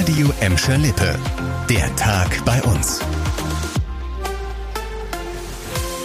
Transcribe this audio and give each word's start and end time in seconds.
Radio 0.00 0.32
Emscher 0.40 0.78
Lippe. 0.78 1.14
Der 1.68 1.94
Tag 1.96 2.42
bei 2.46 2.58
uns. 2.62 3.00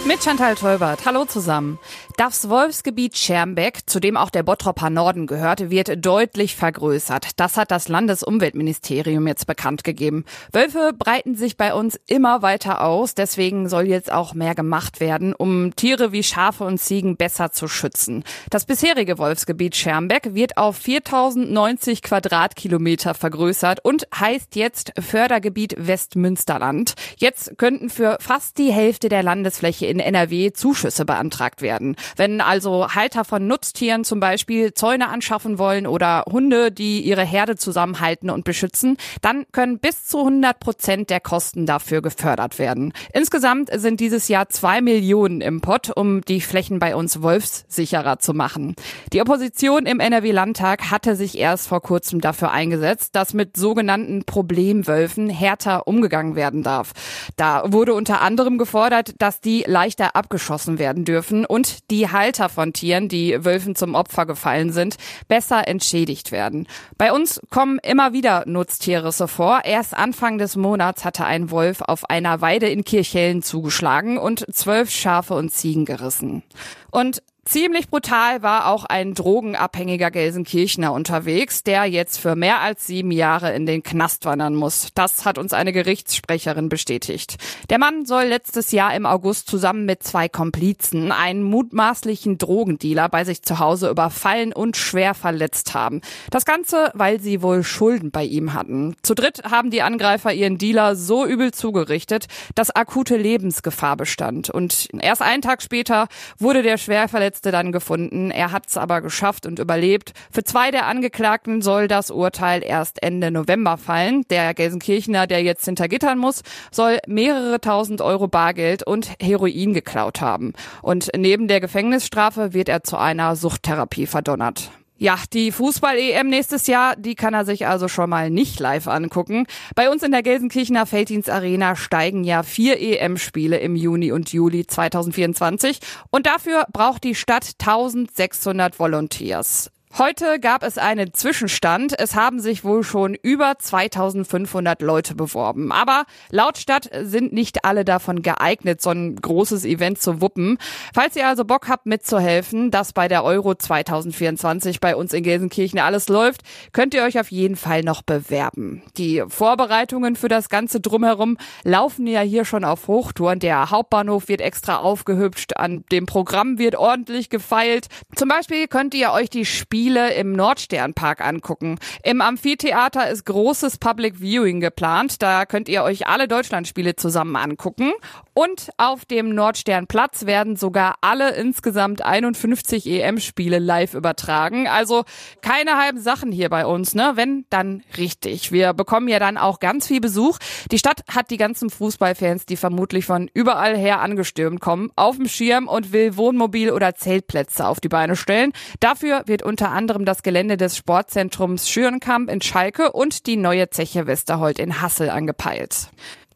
Mit 0.06 0.22
Chantal 0.22 0.54
Teubert. 0.54 1.06
Hallo 1.06 1.24
zusammen. 1.24 1.78
Das 2.16 2.48
Wolfsgebiet 2.48 3.18
Schermbeck, 3.18 3.80
zu 3.84 4.00
dem 4.00 4.16
auch 4.16 4.30
der 4.30 4.42
Bottropper 4.42 4.88
Norden 4.88 5.26
gehört, 5.26 5.68
wird 5.68 6.02
deutlich 6.02 6.56
vergrößert. 6.56 7.32
Das 7.36 7.58
hat 7.58 7.70
das 7.70 7.88
Landesumweltministerium 7.88 9.26
jetzt 9.26 9.46
bekannt 9.46 9.84
gegeben. 9.84 10.24
Wölfe 10.50 10.94
breiten 10.98 11.34
sich 11.34 11.58
bei 11.58 11.74
uns 11.74 12.00
immer 12.06 12.40
weiter 12.40 12.82
aus. 12.82 13.14
Deswegen 13.14 13.68
soll 13.68 13.86
jetzt 13.86 14.10
auch 14.10 14.32
mehr 14.32 14.54
gemacht 14.54 14.98
werden, 14.98 15.34
um 15.34 15.76
Tiere 15.76 16.10
wie 16.10 16.22
Schafe 16.22 16.64
und 16.64 16.78
Ziegen 16.78 17.18
besser 17.18 17.52
zu 17.52 17.68
schützen. 17.68 18.24
Das 18.48 18.64
bisherige 18.64 19.18
Wolfsgebiet 19.18 19.76
Schermbeck 19.76 20.34
wird 20.34 20.56
auf 20.56 20.78
4090 20.78 22.00
Quadratkilometer 22.00 23.12
vergrößert 23.12 23.84
und 23.84 24.08
heißt 24.18 24.56
jetzt 24.56 24.94
Fördergebiet 24.98 25.74
Westmünsterland. 25.76 26.94
Jetzt 27.18 27.58
könnten 27.58 27.90
für 27.90 28.16
fast 28.20 28.56
die 28.56 28.72
Hälfte 28.72 29.10
der 29.10 29.22
Landesfläche 29.22 29.84
in 29.84 30.00
NRW 30.00 30.54
Zuschüsse 30.54 31.04
beantragt 31.04 31.60
werden. 31.60 31.94
Wenn 32.16 32.40
also 32.40 32.88
Halter 32.94 33.24
von 33.24 33.46
Nutztieren 33.46 34.04
zum 34.04 34.20
Beispiel 34.20 34.74
Zäune 34.74 35.08
anschaffen 35.08 35.58
wollen 35.58 35.86
oder 35.86 36.24
Hunde, 36.30 36.70
die 36.70 37.00
ihre 37.00 37.24
Herde 37.24 37.56
zusammenhalten 37.56 38.30
und 38.30 38.44
beschützen, 38.44 38.96
dann 39.22 39.44
können 39.52 39.78
bis 39.78 40.06
zu 40.06 40.18
100 40.18 40.60
Prozent 40.60 41.10
der 41.10 41.20
Kosten 41.20 41.66
dafür 41.66 42.02
gefördert 42.02 42.58
werden. 42.58 42.92
Insgesamt 43.12 43.70
sind 43.72 44.00
dieses 44.00 44.28
Jahr 44.28 44.48
zwei 44.48 44.80
Millionen 44.80 45.40
im 45.40 45.60
Pott, 45.60 45.90
um 45.94 46.20
die 46.22 46.40
Flächen 46.40 46.78
bei 46.78 46.94
uns 46.94 47.22
wolfssicherer 47.22 48.18
zu 48.18 48.34
machen. 48.34 48.74
Die 49.12 49.20
Opposition 49.20 49.86
im 49.86 50.00
NRW-Landtag 50.00 50.90
hatte 50.90 51.16
sich 51.16 51.38
erst 51.38 51.68
vor 51.68 51.80
kurzem 51.80 52.20
dafür 52.20 52.50
eingesetzt, 52.50 53.14
dass 53.14 53.34
mit 53.34 53.56
sogenannten 53.56 54.24
Problemwölfen 54.24 55.28
härter 55.28 55.86
umgegangen 55.86 56.36
werden 56.36 56.62
darf. 56.62 56.92
Da 57.36 57.64
wurde 57.72 57.94
unter 57.94 58.20
anderem 58.20 58.58
gefordert, 58.58 59.14
dass 59.18 59.40
die 59.40 59.64
leichter 59.66 60.16
abgeschossen 60.16 60.78
werden 60.78 61.04
dürfen 61.04 61.44
und 61.44 61.90
die 61.90 61.95
Halter 62.02 62.48
von 62.48 62.72
Tieren, 62.72 63.08
die 63.08 63.44
Wölfen 63.44 63.74
zum 63.74 63.94
Opfer 63.94 64.26
gefallen 64.26 64.72
sind, 64.72 64.96
besser 65.28 65.66
entschädigt 65.68 66.32
werden. 66.32 66.66
Bei 66.98 67.12
uns 67.12 67.40
kommen 67.50 67.78
immer 67.82 68.12
wieder 68.12 68.44
Nutztierrisse 68.46 69.28
vor. 69.28 69.60
Erst 69.64 69.94
Anfang 69.94 70.38
des 70.38 70.56
Monats 70.56 71.04
hatte 71.04 71.24
ein 71.24 71.50
Wolf 71.50 71.80
auf 71.82 72.08
einer 72.10 72.40
Weide 72.40 72.68
in 72.68 72.84
Kirchhellen 72.84 73.42
zugeschlagen 73.42 74.18
und 74.18 74.44
zwölf 74.54 74.90
Schafe 74.90 75.34
und 75.34 75.52
Ziegen 75.52 75.84
gerissen. 75.84 76.42
Und 76.90 77.22
Ziemlich 77.48 77.88
brutal 77.88 78.42
war 78.42 78.66
auch 78.66 78.84
ein 78.84 79.14
drogenabhängiger 79.14 80.10
Gelsenkirchner 80.10 80.92
unterwegs, 80.92 81.62
der 81.62 81.84
jetzt 81.84 82.18
für 82.18 82.34
mehr 82.34 82.60
als 82.60 82.88
sieben 82.88 83.12
Jahre 83.12 83.54
in 83.54 83.66
den 83.66 83.84
Knast 83.84 84.24
wandern 84.24 84.56
muss. 84.56 84.88
Das 84.96 85.24
hat 85.24 85.38
uns 85.38 85.52
eine 85.52 85.72
Gerichtssprecherin 85.72 86.68
bestätigt. 86.68 87.36
Der 87.70 87.78
Mann 87.78 88.04
soll 88.04 88.24
letztes 88.24 88.72
Jahr 88.72 88.96
im 88.96 89.06
August 89.06 89.48
zusammen 89.48 89.84
mit 89.84 90.02
zwei 90.02 90.28
Komplizen 90.28 91.12
einen 91.12 91.44
mutmaßlichen 91.44 92.36
Drogendealer 92.36 93.08
bei 93.08 93.22
sich 93.22 93.42
zu 93.42 93.60
Hause 93.60 93.90
überfallen 93.90 94.52
und 94.52 94.76
schwer 94.76 95.14
verletzt 95.14 95.72
haben. 95.72 96.00
Das 96.32 96.46
Ganze, 96.46 96.90
weil 96.94 97.20
sie 97.20 97.42
wohl 97.42 97.62
Schulden 97.62 98.10
bei 98.10 98.24
ihm 98.24 98.54
hatten. 98.54 98.96
Zu 99.02 99.14
dritt 99.14 99.44
haben 99.44 99.70
die 99.70 99.82
Angreifer 99.82 100.32
ihren 100.32 100.58
Dealer 100.58 100.96
so 100.96 101.24
übel 101.24 101.54
zugerichtet, 101.54 102.26
dass 102.56 102.74
akute 102.74 103.16
Lebensgefahr 103.16 103.96
bestand. 103.96 104.50
Und 104.50 104.88
erst 104.98 105.22
einen 105.22 105.42
Tag 105.42 105.62
später 105.62 106.08
wurde 106.40 106.62
der 106.62 106.76
schwer 106.76 107.06
verletzte 107.06 107.35
Vorgesetzte 107.36 107.50
dann 107.50 107.72
gefunden. 107.72 108.30
Er 108.30 108.52
hat 108.52 108.66
es 108.68 108.76
aber 108.76 109.00
geschafft 109.00 109.46
und 109.46 109.58
überlebt. 109.58 110.12
Für 110.30 110.44
zwei 110.44 110.70
der 110.70 110.86
Angeklagten 110.86 111.60
soll 111.62 111.88
das 111.88 112.10
Urteil 112.10 112.62
erst 112.64 113.02
Ende 113.02 113.30
November 113.30 113.76
fallen. 113.76 114.22
Der 114.30 114.54
Gelsenkirchener, 114.54 115.26
der 115.26 115.42
jetzt 115.42 115.64
hinter 115.64 115.88
Gittern 115.88 116.18
muss, 116.18 116.42
soll 116.70 116.98
mehrere 117.06 117.60
tausend 117.60 118.00
Euro 118.00 118.28
Bargeld 118.28 118.86
und 118.86 119.10
Heroin 119.20 119.74
geklaut 119.74 120.20
haben. 120.20 120.54
Und 120.82 121.10
neben 121.16 121.48
der 121.48 121.60
Gefängnisstrafe 121.60 122.52
wird 122.54 122.68
er 122.68 122.82
zu 122.82 122.96
einer 122.96 123.36
Suchttherapie 123.36 124.06
verdonnert. 124.06 124.70
Ja, 124.98 125.18
die 125.34 125.52
Fußball-EM 125.52 126.28
nächstes 126.28 126.66
Jahr, 126.66 126.96
die 126.96 127.16
kann 127.16 127.34
er 127.34 127.44
sich 127.44 127.66
also 127.66 127.86
schon 127.86 128.08
mal 128.08 128.30
nicht 128.30 128.58
live 128.60 128.88
angucken. 128.88 129.46
Bei 129.74 129.90
uns 129.90 130.02
in 130.02 130.10
der 130.10 130.22
Gelsenkirchener 130.22 130.86
Felddienst 130.86 131.28
Arena 131.28 131.76
steigen 131.76 132.24
ja 132.24 132.42
vier 132.42 132.80
EM-Spiele 132.80 133.58
im 133.58 133.76
Juni 133.76 134.10
und 134.10 134.32
Juli 134.32 134.66
2024 134.66 135.80
und 136.10 136.26
dafür 136.26 136.64
braucht 136.72 137.04
die 137.04 137.14
Stadt 137.14 137.56
1600 137.58 138.78
Volunteers. 138.78 139.70
Heute 139.98 140.38
gab 140.40 140.62
es 140.62 140.76
einen 140.76 141.14
Zwischenstand. 141.14 141.98
Es 141.98 142.14
haben 142.14 142.38
sich 142.38 142.64
wohl 142.64 142.84
schon 142.84 143.14
über 143.14 143.54
2500 143.58 144.82
Leute 144.82 145.14
beworben. 145.14 145.72
Aber 145.72 146.04
laut 146.28 146.58
Stadt 146.58 146.90
sind 147.00 147.32
nicht 147.32 147.64
alle 147.64 147.82
davon 147.82 148.20
geeignet, 148.20 148.82
so 148.82 148.90
ein 148.90 149.16
großes 149.16 149.64
Event 149.64 149.98
zu 149.98 150.20
wuppen. 150.20 150.58
Falls 150.92 151.16
ihr 151.16 151.26
also 151.26 151.46
Bock 151.46 151.70
habt 151.70 151.86
mitzuhelfen, 151.86 152.70
dass 152.70 152.92
bei 152.92 153.08
der 153.08 153.24
Euro 153.24 153.54
2024 153.54 154.80
bei 154.80 154.94
uns 154.94 155.14
in 155.14 155.22
Gelsenkirchen 155.22 155.78
alles 155.78 156.10
läuft, 156.10 156.42
könnt 156.72 156.92
ihr 156.92 157.02
euch 157.02 157.18
auf 157.18 157.30
jeden 157.30 157.56
Fall 157.56 157.80
noch 157.80 158.02
bewerben. 158.02 158.82
Die 158.98 159.24
Vorbereitungen 159.26 160.14
für 160.14 160.28
das 160.28 160.50
Ganze 160.50 160.80
drumherum 160.80 161.38
laufen 161.64 162.06
ja 162.06 162.20
hier 162.20 162.44
schon 162.44 162.64
auf 162.64 162.86
Hochtouren. 162.86 163.38
Der 163.38 163.70
Hauptbahnhof 163.70 164.28
wird 164.28 164.42
extra 164.42 164.76
aufgehübscht, 164.76 165.56
an 165.56 165.86
dem 165.90 166.04
Programm 166.04 166.58
wird 166.58 166.76
ordentlich 166.76 167.30
gefeilt. 167.30 167.86
Zum 168.14 168.28
Beispiel 168.28 168.68
könnt 168.68 168.92
ihr 168.92 169.12
euch 169.12 169.30
die 169.30 169.46
Spiele 169.46 169.85
Spiele 169.86 170.14
im 170.14 170.32
Nordsternpark 170.32 171.24
angucken. 171.24 171.78
Im 172.02 172.20
Amphitheater 172.20 173.08
ist 173.08 173.24
großes 173.24 173.78
Public 173.78 174.16
Viewing 174.20 174.58
geplant. 174.58 175.22
Da 175.22 175.46
könnt 175.46 175.68
ihr 175.68 175.84
euch 175.84 176.08
alle 176.08 176.26
Deutschlandspiele 176.26 176.96
zusammen 176.96 177.36
angucken. 177.36 177.92
Und 178.38 178.68
auf 178.76 179.06
dem 179.06 179.34
Nordsternplatz 179.34 180.26
werden 180.26 180.56
sogar 180.56 180.96
alle 181.00 181.34
insgesamt 181.36 182.02
51 182.02 182.86
EM-Spiele 182.86 183.58
live 183.58 183.94
übertragen. 183.94 184.68
Also 184.68 185.04
keine 185.40 185.78
halben 185.78 185.98
Sachen 185.98 186.32
hier 186.32 186.50
bei 186.50 186.66
uns, 186.66 186.94
ne? 186.94 187.12
Wenn, 187.14 187.46
dann 187.48 187.82
richtig. 187.96 188.52
Wir 188.52 188.74
bekommen 188.74 189.08
ja 189.08 189.18
dann 189.18 189.38
auch 189.38 189.58
ganz 189.58 189.86
viel 189.86 190.02
Besuch. 190.02 190.36
Die 190.70 190.78
Stadt 190.78 191.00
hat 191.08 191.30
die 191.30 191.38
ganzen 191.38 191.70
Fußballfans, 191.70 192.44
die 192.44 192.56
vermutlich 192.56 193.06
von 193.06 193.30
überall 193.32 193.74
her 193.74 194.00
angestürmt 194.00 194.60
kommen, 194.60 194.90
auf 194.96 195.16
dem 195.16 195.28
Schirm 195.28 195.66
und 195.66 195.94
will 195.94 196.18
Wohnmobil 196.18 196.72
oder 196.72 196.94
Zeltplätze 196.94 197.66
auf 197.66 197.80
die 197.80 197.88
Beine 197.88 198.16
stellen. 198.16 198.52
Dafür 198.80 199.22
wird 199.24 199.44
unter 199.44 199.70
anderem 199.70 200.04
das 200.04 200.22
Gelände 200.22 200.58
des 200.58 200.76
Sportzentrums 200.76 201.70
Schürenkamp 201.70 202.30
in 202.30 202.42
Schalke 202.42 202.92
und 202.92 203.26
die 203.26 203.38
neue 203.38 203.70
Zeche 203.70 204.06
Westerhold 204.06 204.58
in 204.58 204.82
Hassel 204.82 205.08
angepeilt. 205.08 205.88